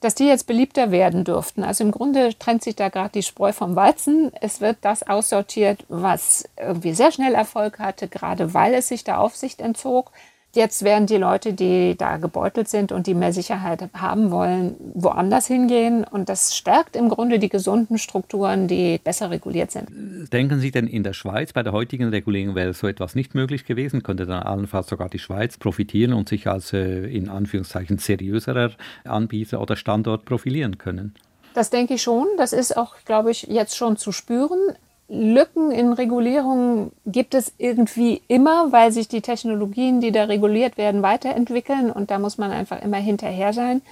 dass 0.00 0.14
die 0.14 0.26
jetzt 0.26 0.46
beliebter 0.46 0.90
werden 0.90 1.24
dürften. 1.24 1.64
Also 1.64 1.84
im 1.84 1.90
Grunde 1.90 2.38
trennt 2.38 2.62
sich 2.62 2.76
da 2.76 2.88
gerade 2.88 3.12
die 3.12 3.22
Spreu 3.22 3.52
vom 3.52 3.76
Weizen. 3.76 4.32
Es 4.40 4.62
wird 4.62 4.78
das 4.80 5.02
aussortiert, 5.02 5.84
was 5.88 6.48
irgendwie 6.58 6.94
sehr 6.94 7.12
schnell 7.12 7.34
Erfolg 7.34 7.78
hatte, 7.78 8.08
gerade 8.08 8.54
weil 8.54 8.72
es 8.74 8.88
sich 8.88 9.04
der 9.04 9.20
Aufsicht 9.20 9.60
entzog. 9.60 10.12
Jetzt 10.54 10.84
werden 10.84 11.06
die 11.06 11.16
Leute, 11.16 11.52
die 11.52 11.96
da 11.96 12.16
gebeutelt 12.16 12.68
sind 12.68 12.92
und 12.92 13.08
die 13.08 13.14
mehr 13.14 13.32
Sicherheit 13.32 13.88
haben 13.92 14.30
wollen, 14.30 14.76
woanders 14.94 15.48
hingehen. 15.48 16.04
Und 16.04 16.28
das 16.28 16.56
stärkt 16.56 16.94
im 16.94 17.08
Grunde 17.08 17.40
die 17.40 17.48
gesunden 17.48 17.98
Strukturen, 17.98 18.68
die 18.68 19.00
besser 19.02 19.30
reguliert 19.30 19.72
sind. 19.72 19.88
Denken 20.32 20.60
Sie 20.60 20.70
denn 20.70 20.86
in 20.86 21.02
der 21.02 21.12
Schweiz, 21.12 21.52
bei 21.52 21.64
der 21.64 21.72
heutigen 21.72 22.08
Regulierung 22.10 22.54
wäre 22.54 22.72
so 22.72 22.86
etwas 22.86 23.16
nicht 23.16 23.34
möglich 23.34 23.64
gewesen? 23.64 24.04
Könnte 24.04 24.26
dann 24.26 24.44
allenfalls 24.44 24.88
sogar 24.88 25.08
die 25.08 25.18
Schweiz 25.18 25.58
profitieren 25.58 26.12
und 26.12 26.28
sich 26.28 26.46
als 26.46 26.72
äh, 26.72 27.04
in 27.06 27.28
Anführungszeichen 27.28 27.98
seriöserer 27.98 28.70
Anbieter 29.04 29.60
oder 29.60 29.74
Standort 29.74 30.24
profilieren 30.24 30.78
können? 30.78 31.14
Das 31.54 31.70
denke 31.70 31.94
ich 31.94 32.02
schon. 32.02 32.26
Das 32.36 32.52
ist 32.52 32.76
auch, 32.76 32.96
glaube 33.04 33.30
ich, 33.30 33.42
jetzt 33.44 33.76
schon 33.76 33.96
zu 33.96 34.12
spüren. 34.12 34.58
Lücken 35.08 35.70
in 35.70 35.92
Regulierungen 35.92 36.90
gibt 37.04 37.34
es 37.34 37.52
irgendwie 37.58 38.22
immer, 38.26 38.72
weil 38.72 38.90
sich 38.90 39.06
die 39.06 39.20
Technologien, 39.20 40.00
die 40.00 40.12
da 40.12 40.24
reguliert 40.24 40.78
werden, 40.78 41.02
weiterentwickeln 41.02 41.90
und 41.90 42.10
da 42.10 42.18
muss 42.18 42.38
man 42.38 42.50
einfach 42.50 42.80
immer 42.82 42.96
hinterher 42.96 43.52
sein. 43.52 43.82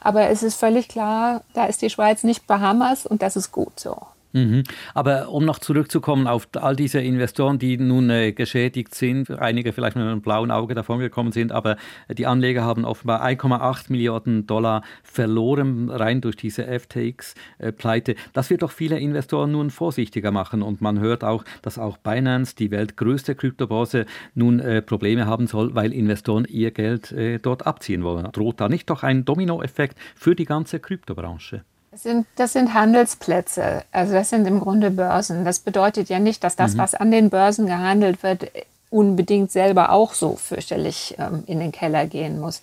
Aber 0.00 0.28
es 0.28 0.42
ist 0.42 0.56
völlig 0.56 0.88
klar, 0.88 1.42
da 1.54 1.66
ist 1.66 1.82
die 1.82 1.90
Schweiz 1.90 2.22
nicht 2.22 2.46
Bahamas 2.46 3.06
und 3.06 3.22
das 3.22 3.36
ist 3.36 3.50
gut 3.50 3.80
so. 3.80 3.96
Mhm. 4.32 4.64
Aber 4.94 5.30
um 5.30 5.44
noch 5.44 5.58
zurückzukommen 5.58 6.26
auf 6.26 6.48
all 6.56 6.76
diese 6.76 7.00
Investoren, 7.00 7.58
die 7.58 7.78
nun 7.78 8.10
äh, 8.10 8.32
geschädigt 8.32 8.94
sind, 8.94 9.30
einige 9.30 9.72
vielleicht 9.72 9.96
mit 9.96 10.04
einem 10.04 10.20
blauen 10.20 10.50
Auge 10.50 10.74
davon 10.74 10.98
gekommen 10.98 11.32
sind, 11.32 11.50
aber 11.50 11.76
die 12.12 12.26
Anleger 12.26 12.62
haben 12.62 12.84
offenbar 12.84 13.24
1,8 13.24 13.90
Milliarden 13.90 14.46
Dollar 14.46 14.82
verloren, 15.02 15.88
rein 15.88 16.20
durch 16.20 16.36
diese 16.36 16.66
FTX-Pleite. 16.66 18.16
Das 18.34 18.50
wird 18.50 18.62
doch 18.62 18.70
viele 18.70 18.98
Investoren 18.98 19.52
nun 19.52 19.70
vorsichtiger 19.70 20.30
machen 20.30 20.62
und 20.62 20.82
man 20.82 21.00
hört 21.00 21.24
auch, 21.24 21.44
dass 21.62 21.78
auch 21.78 21.96
Binance, 21.96 22.54
die 22.54 22.70
weltgrößte 22.70 23.34
Kryptobörse, 23.34 24.04
nun 24.34 24.60
äh, 24.60 24.82
Probleme 24.82 25.26
haben 25.26 25.46
soll, 25.46 25.74
weil 25.74 25.92
Investoren 25.92 26.44
ihr 26.44 26.70
Geld 26.70 27.12
äh, 27.12 27.38
dort 27.38 27.66
abziehen 27.66 28.04
wollen. 28.04 28.30
Droht 28.32 28.60
da 28.60 28.68
nicht 28.68 28.90
doch 28.90 29.02
ein 29.02 29.24
Dominoeffekt 29.24 29.98
für 30.14 30.34
die 30.34 30.44
ganze 30.44 30.80
Kryptobranche? 30.80 31.62
Das 31.98 32.04
sind, 32.04 32.26
das 32.36 32.52
sind 32.52 32.74
Handelsplätze, 32.74 33.82
also 33.90 34.12
das 34.12 34.30
sind 34.30 34.46
im 34.46 34.60
Grunde 34.60 34.92
Börsen. 34.92 35.44
Das 35.44 35.58
bedeutet 35.58 36.08
ja 36.08 36.20
nicht, 36.20 36.44
dass 36.44 36.54
das, 36.54 36.74
mhm. 36.74 36.78
was 36.78 36.94
an 36.94 37.10
den 37.10 37.28
Börsen 37.28 37.66
gehandelt 37.66 38.22
wird, 38.22 38.52
unbedingt 38.88 39.50
selber 39.50 39.90
auch 39.90 40.14
so 40.14 40.36
fürchterlich 40.36 41.16
ähm, 41.18 41.42
in 41.46 41.58
den 41.58 41.72
Keller 41.72 42.06
gehen 42.06 42.38
muss. 42.38 42.62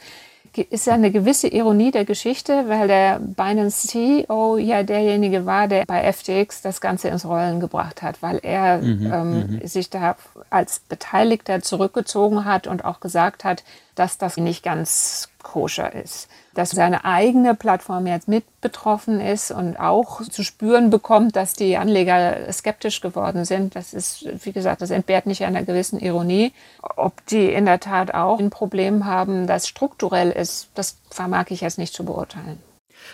Ist 0.70 0.88
ja 0.88 0.94
eine 0.94 1.12
gewisse 1.12 1.50
Ironie 1.50 1.92
der 1.92 2.06
Geschichte, 2.06 2.70
weil 2.70 2.88
der 2.88 3.20
Binance 3.20 3.90
CEO 3.90 4.56
ja 4.56 4.84
derjenige 4.84 5.46
war, 5.46 5.68
der 5.68 5.84
bei 5.86 6.10
FTX 6.14 6.62
das 6.62 6.80
Ganze 6.80 7.10
ins 7.10 7.26
Rollen 7.26 7.60
gebracht 7.60 8.02
hat, 8.02 8.22
weil 8.22 8.40
er 8.42 8.78
mhm, 8.78 9.12
ähm, 9.14 9.60
mhm. 9.60 9.68
sich 9.68 9.90
da 9.90 10.16
als 10.50 10.80
Beteiligter 10.80 11.62
zurückgezogen 11.62 12.46
hat 12.46 12.68
und 12.68 12.86
auch 12.86 13.02
gesagt 13.02 13.44
hat, 13.44 13.66
dass 13.96 14.18
das 14.18 14.38
nicht 14.38 14.64
ganz 14.64 15.28
koscher 15.46 15.94
ist 15.94 16.28
dass 16.56 16.72
seine 16.72 17.06
eigene 17.06 17.54
Plattform 17.54 18.08
jetzt 18.08 18.28
mit 18.28 18.46
betroffen 18.62 19.20
ist 19.20 19.52
und 19.52 19.78
auch 19.78 20.22
zu 20.24 20.42
spüren 20.42 20.90
bekommt, 20.90 21.36
dass 21.36 21.54
die 21.54 21.78
Anleger 21.78 22.52
skeptisch 22.52 23.02
geworden 23.02 23.46
sind. 23.46 23.76
Das 23.76 23.94
ist, 23.94 24.26
wie 24.44 24.54
gesagt, 24.54 24.82
das 24.82 24.90
entbehrt 24.90 25.26
nicht 25.28 25.44
einer 25.44 25.64
gewissen 25.64 26.00
Ironie. 26.00 26.54
Ob 26.82 27.26
die 27.28 27.52
in 27.52 27.66
der 27.66 27.82
Tat 27.82 28.14
auch 28.14 28.40
ein 28.40 28.50
Problem 28.50 29.06
haben, 29.06 29.48
das 29.48 29.68
strukturell 29.68 30.32
ist, 30.32 30.70
das 30.76 30.98
vermag 31.12 31.48
ich 31.50 31.62
jetzt 31.62 31.78
nicht 31.78 31.94
zu 31.94 32.06
beurteilen. 32.06 32.58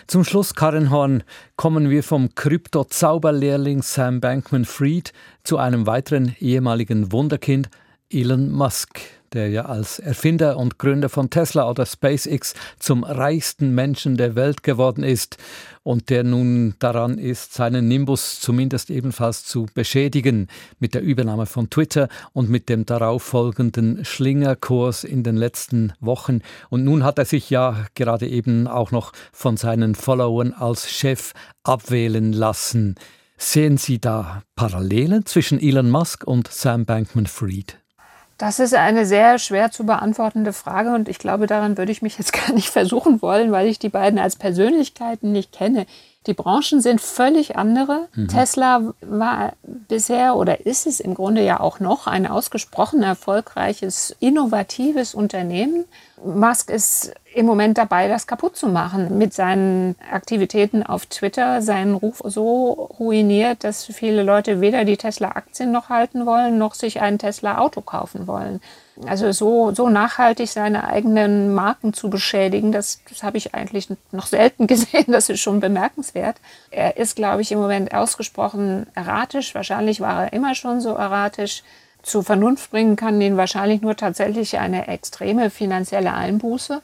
Zum 0.06 0.24
Schluss, 0.24 0.54
Karin 0.54 0.90
Horn, 0.90 1.24
kommen 1.56 1.90
wir 1.90 2.02
vom 2.02 2.34
Krypto-Zauberlehrling 2.34 3.82
Sam 3.82 4.20
Bankman-Fried 4.20 5.12
zu 5.42 5.58
einem 5.58 5.86
weiteren 5.86 6.34
ehemaligen 6.38 7.12
Wunderkind, 7.12 7.68
Elon 8.08 8.50
Musk 8.52 9.00
der 9.32 9.48
ja 9.48 9.66
als 9.66 9.98
Erfinder 9.98 10.56
und 10.56 10.78
Gründer 10.78 11.08
von 11.08 11.30
Tesla 11.30 11.68
oder 11.68 11.86
SpaceX 11.86 12.54
zum 12.78 13.04
reichsten 13.04 13.74
Menschen 13.74 14.16
der 14.16 14.34
Welt 14.34 14.62
geworden 14.62 15.04
ist 15.04 15.38
und 15.82 16.10
der 16.10 16.24
nun 16.24 16.74
daran 16.78 17.18
ist, 17.18 17.54
seinen 17.54 17.88
Nimbus 17.88 18.40
zumindest 18.40 18.90
ebenfalls 18.90 19.44
zu 19.44 19.66
beschädigen 19.74 20.48
mit 20.78 20.94
der 20.94 21.02
Übernahme 21.02 21.46
von 21.46 21.70
Twitter 21.70 22.08
und 22.32 22.50
mit 22.50 22.68
dem 22.68 22.86
darauf 22.86 23.22
folgenden 23.22 24.04
Schlingerkurs 24.04 25.04
in 25.04 25.22
den 25.22 25.36
letzten 25.36 25.92
Wochen. 26.00 26.40
Und 26.70 26.84
nun 26.84 27.04
hat 27.04 27.18
er 27.18 27.24
sich 27.24 27.50
ja 27.50 27.86
gerade 27.94 28.28
eben 28.28 28.68
auch 28.68 28.90
noch 28.90 29.12
von 29.32 29.56
seinen 29.56 29.94
Followern 29.94 30.52
als 30.52 30.90
Chef 30.90 31.32
abwählen 31.64 32.32
lassen. 32.32 32.94
Sehen 33.36 33.76
Sie 33.76 34.00
da 34.00 34.42
Parallelen 34.54 35.26
zwischen 35.26 35.60
Elon 35.60 35.90
Musk 35.90 36.24
und 36.24 36.46
Sam 36.46 36.84
Bankman-Fried? 36.84 37.81
Das 38.42 38.58
ist 38.58 38.74
eine 38.74 39.06
sehr 39.06 39.38
schwer 39.38 39.70
zu 39.70 39.86
beantwortende 39.86 40.52
Frage 40.52 40.92
und 40.92 41.08
ich 41.08 41.20
glaube, 41.20 41.46
daran 41.46 41.78
würde 41.78 41.92
ich 41.92 42.02
mich 42.02 42.18
jetzt 42.18 42.32
gar 42.46 42.52
nicht 42.52 42.70
versuchen 42.70 43.22
wollen, 43.22 43.52
weil 43.52 43.68
ich 43.68 43.78
die 43.78 43.88
beiden 43.88 44.18
als 44.18 44.34
Persönlichkeiten 44.34 45.30
nicht 45.30 45.52
kenne. 45.52 45.86
Die 46.26 46.34
Branchen 46.34 46.80
sind 46.80 47.00
völlig 47.00 47.56
andere. 47.56 48.08
Mhm. 48.14 48.28
Tesla 48.28 48.94
war 49.00 49.54
bisher 49.62 50.36
oder 50.36 50.64
ist 50.66 50.86
es 50.86 51.00
im 51.00 51.14
Grunde 51.14 51.42
ja 51.42 51.58
auch 51.58 51.80
noch 51.80 52.06
ein 52.06 52.26
ausgesprochen 52.26 53.02
erfolgreiches, 53.02 54.14
innovatives 54.20 55.14
Unternehmen. 55.14 55.84
Musk 56.24 56.70
ist 56.70 57.12
im 57.34 57.46
Moment 57.46 57.78
dabei, 57.78 58.06
das 58.06 58.28
kaputt 58.28 58.56
zu 58.56 58.68
machen. 58.68 59.18
Mit 59.18 59.34
seinen 59.34 59.96
Aktivitäten 60.12 60.84
auf 60.84 61.06
Twitter 61.06 61.60
seinen 61.60 61.94
Ruf 61.94 62.22
so 62.24 62.70
ruiniert, 63.00 63.64
dass 63.64 63.84
viele 63.84 64.22
Leute 64.22 64.60
weder 64.60 64.84
die 64.84 64.96
Tesla-Aktien 64.96 65.72
noch 65.72 65.88
halten 65.88 66.24
wollen, 66.24 66.58
noch 66.58 66.74
sich 66.74 67.00
ein 67.00 67.18
Tesla-Auto 67.18 67.80
kaufen 67.80 68.28
wollen. 68.28 68.60
Also 69.06 69.32
so, 69.32 69.72
so 69.72 69.88
nachhaltig 69.88 70.50
seine 70.50 70.84
eigenen 70.84 71.54
Marken 71.54 71.94
zu 71.94 72.10
beschädigen, 72.10 72.72
das, 72.72 73.00
das 73.08 73.22
habe 73.22 73.38
ich 73.38 73.54
eigentlich 73.54 73.88
noch 74.10 74.26
selten 74.26 74.66
gesehen. 74.68 75.06
Das 75.08 75.28
ist 75.28 75.40
schon 75.40 75.60
bemerkenswert. 75.60 76.36
Er 76.70 76.96
ist, 76.96 77.16
glaube 77.16 77.42
ich, 77.42 77.52
im 77.52 77.58
Moment 77.58 77.94
ausgesprochen 77.94 78.86
erratisch. 78.94 79.54
Wahrscheinlich 79.54 80.00
war 80.00 80.24
er 80.24 80.32
immer 80.32 80.54
schon 80.54 80.80
so 80.80 80.90
erratisch. 80.90 81.62
Zu 82.02 82.22
Vernunft 82.22 82.70
bringen 82.70 82.96
kann 82.96 83.20
ihn 83.20 83.36
wahrscheinlich 83.36 83.80
nur 83.80 83.96
tatsächlich 83.96 84.58
eine 84.58 84.88
extreme 84.88 85.50
finanzielle 85.50 86.12
Einbuße. 86.12 86.82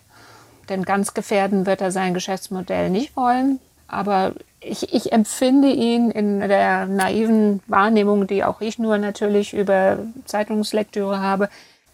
Denn 0.69 0.85
ganz 0.85 1.13
gefährden 1.13 1.67
wird 1.67 1.81
er 1.81 1.91
sein 1.91 2.15
Geschäftsmodell 2.15 2.89
nicht 2.91 3.17
wollen. 3.17 3.59
Aber 3.89 4.35
ich, 4.61 4.95
ich 4.95 5.13
empfinde 5.13 5.69
ihn 5.69 6.11
in 6.11 6.41
der 6.41 6.87
naiven 6.87 7.61
Wahrnehmung, 7.67 8.27
die 8.27 8.45
auch 8.45 8.61
ich 8.61 8.79
nur 8.79 8.99
natürlich 8.99 9.55
über 9.55 9.99
Zeitungslektüre 10.25 11.21
habe, 11.21 11.49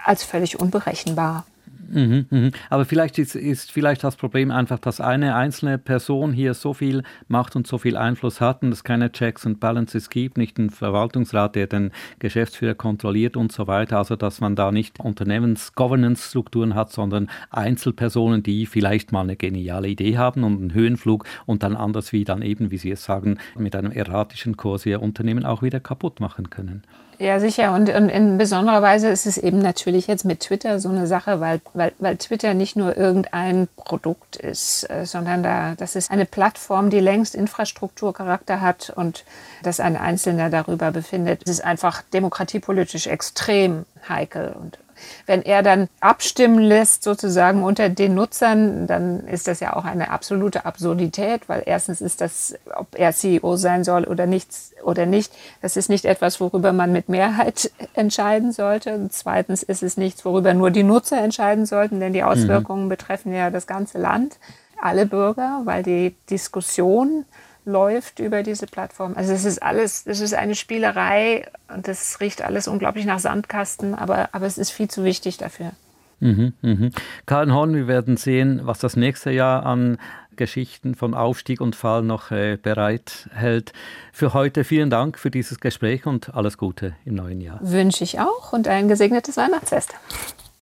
als 0.04 0.24
völlig 0.24 0.60
unberechenbar. 0.60 1.44
Mhm, 1.90 2.26
mhm. 2.30 2.50
Aber 2.70 2.84
vielleicht 2.84 3.18
ist, 3.18 3.34
ist 3.34 3.70
vielleicht 3.70 4.04
das 4.04 4.16
Problem 4.16 4.50
einfach, 4.50 4.78
dass 4.78 5.00
eine 5.00 5.34
einzelne 5.34 5.78
Person 5.78 6.32
hier 6.32 6.54
so 6.54 6.74
viel 6.74 7.02
Macht 7.28 7.56
und 7.56 7.66
so 7.66 7.78
viel 7.78 7.96
Einfluss 7.96 8.40
hat 8.40 8.62
und 8.62 8.72
es 8.72 8.84
keine 8.84 9.12
Checks 9.12 9.46
and 9.46 9.60
Balances 9.60 10.10
gibt, 10.10 10.36
nicht 10.36 10.58
einen 10.58 10.70
Verwaltungsrat, 10.70 11.54
der 11.54 11.66
den 11.66 11.92
Geschäftsführer 12.18 12.74
kontrolliert 12.74 13.36
und 13.36 13.52
so 13.52 13.66
weiter. 13.66 13.98
Also 13.98 14.16
dass 14.16 14.40
man 14.40 14.56
da 14.56 14.72
nicht 14.72 14.98
Unternehmens-Governance-Strukturen 15.00 16.74
hat, 16.74 16.90
sondern 16.90 17.30
Einzelpersonen, 17.50 18.42
die 18.42 18.66
vielleicht 18.66 19.12
mal 19.12 19.22
eine 19.22 19.36
geniale 19.36 19.88
Idee 19.88 20.18
haben 20.18 20.44
und 20.44 20.58
einen 20.58 20.74
Höhenflug 20.74 21.24
und 21.46 21.62
dann 21.62 21.76
anders 21.76 22.12
wie 22.12 22.24
dann 22.24 22.42
eben, 22.42 22.70
wie 22.70 22.78
Sie 22.78 22.90
es 22.90 23.04
sagen, 23.04 23.38
mit 23.56 23.76
einem 23.76 23.92
erratischen 23.92 24.56
Kurs 24.56 24.86
ihr 24.86 25.02
Unternehmen 25.02 25.44
auch 25.44 25.62
wieder 25.62 25.80
kaputt 25.80 26.20
machen 26.20 26.50
können. 26.50 26.82
Ja, 27.24 27.40
sicher. 27.40 27.72
Und, 27.72 27.88
und, 27.88 28.10
in 28.10 28.36
besonderer 28.36 28.82
Weise 28.82 29.08
ist 29.08 29.24
es 29.24 29.38
eben 29.38 29.58
natürlich 29.58 30.08
jetzt 30.08 30.26
mit 30.26 30.40
Twitter 30.40 30.78
so 30.78 30.90
eine 30.90 31.06
Sache, 31.06 31.40
weil, 31.40 31.62
weil, 31.72 31.94
weil 31.98 32.18
Twitter 32.18 32.52
nicht 32.52 32.76
nur 32.76 32.98
irgendein 32.98 33.66
Produkt 33.76 34.36
ist, 34.36 34.90
äh, 34.90 35.06
sondern 35.06 35.42
da, 35.42 35.74
das 35.74 35.96
ist 35.96 36.10
eine 36.10 36.26
Plattform, 36.26 36.90
die 36.90 37.00
längst 37.00 37.34
Infrastrukturcharakter 37.34 38.60
hat 38.60 38.92
und 38.94 39.24
dass 39.62 39.80
ein 39.80 39.96
Einzelner 39.96 40.50
darüber 40.50 40.90
befindet. 40.90 41.40
Es 41.46 41.52
ist 41.52 41.64
einfach 41.64 42.02
demokratiepolitisch 42.12 43.06
extrem 43.06 43.86
heikel 44.06 44.54
und 44.60 44.78
wenn 45.26 45.42
er 45.42 45.62
dann 45.62 45.88
abstimmen 46.00 46.58
lässt, 46.58 47.02
sozusagen 47.02 47.62
unter 47.62 47.88
den 47.88 48.14
Nutzern, 48.14 48.86
dann 48.86 49.26
ist 49.26 49.48
das 49.48 49.60
ja 49.60 49.74
auch 49.76 49.84
eine 49.84 50.10
absolute 50.10 50.64
Absurdität, 50.64 51.48
weil 51.48 51.62
erstens 51.66 52.00
ist 52.00 52.20
das, 52.20 52.54
ob 52.74 52.88
er 52.98 53.12
CEO 53.12 53.56
sein 53.56 53.84
soll 53.84 54.04
oder 54.04 54.26
nichts 54.26 54.72
oder 54.82 55.06
nicht, 55.06 55.32
das 55.62 55.76
ist 55.76 55.88
nicht 55.88 56.04
etwas, 56.04 56.40
worüber 56.40 56.72
man 56.72 56.92
mit 56.92 57.08
Mehrheit 57.08 57.70
entscheiden 57.94 58.52
sollte. 58.52 58.94
Und 58.94 59.12
zweitens 59.12 59.62
ist 59.62 59.82
es 59.82 59.96
nichts, 59.96 60.24
worüber 60.24 60.54
nur 60.54 60.70
die 60.70 60.82
Nutzer 60.82 61.18
entscheiden 61.18 61.66
sollten, 61.66 62.00
denn 62.00 62.12
die 62.12 62.22
mhm. 62.22 62.28
Auswirkungen 62.28 62.84
mhm. 62.84 62.90
betreffen 62.90 63.32
ja 63.32 63.50
das 63.50 63.66
ganze 63.66 63.98
Land, 63.98 64.38
alle 64.80 65.06
Bürger, 65.06 65.62
weil 65.64 65.82
die 65.82 66.14
Diskussion 66.30 67.24
läuft 67.64 68.18
über 68.18 68.42
diese 68.42 68.66
Plattform. 68.66 69.14
Also 69.16 69.32
es 69.32 69.44
ist 69.44 69.62
alles, 69.62 70.06
es 70.06 70.20
ist 70.20 70.34
eine 70.34 70.54
Spielerei 70.54 71.46
und 71.72 71.88
das 71.88 72.20
riecht 72.20 72.42
alles 72.42 72.68
unglaublich 72.68 73.06
nach 73.06 73.18
Sandkasten, 73.18 73.94
aber, 73.94 74.28
aber 74.32 74.46
es 74.46 74.58
ist 74.58 74.70
viel 74.70 74.88
zu 74.88 75.04
wichtig 75.04 75.38
dafür. 75.38 75.72
Mhm, 76.20 76.52
mhm. 76.62 76.90
Karin 77.26 77.52
Horn, 77.52 77.74
wir 77.74 77.88
werden 77.88 78.16
sehen, 78.16 78.60
was 78.64 78.78
das 78.78 78.96
nächste 78.96 79.30
Jahr 79.30 79.66
an 79.66 79.98
Geschichten 80.36 80.94
von 80.94 81.14
Aufstieg 81.14 81.60
und 81.60 81.76
Fall 81.76 82.02
noch 82.02 82.30
äh, 82.30 82.58
bereithält. 82.60 83.72
Für 84.12 84.34
heute 84.34 84.64
vielen 84.64 84.90
Dank 84.90 85.18
für 85.18 85.30
dieses 85.30 85.60
Gespräch 85.60 86.06
und 86.06 86.34
alles 86.34 86.58
Gute 86.58 86.94
im 87.04 87.14
neuen 87.14 87.40
Jahr. 87.40 87.58
Wünsche 87.62 88.04
ich 88.04 88.20
auch 88.20 88.52
und 88.52 88.68
ein 88.68 88.88
gesegnetes 88.88 89.36
Weihnachtsfest. 89.36 89.94